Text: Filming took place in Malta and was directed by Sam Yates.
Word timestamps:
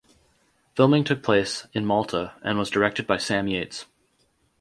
Filming 0.75 1.03
took 1.03 1.21
place 1.21 1.67
in 1.73 1.85
Malta 1.85 2.33
and 2.41 2.57
was 2.57 2.71
directed 2.71 3.05
by 3.05 3.17
Sam 3.19 3.47
Yates. 3.47 3.85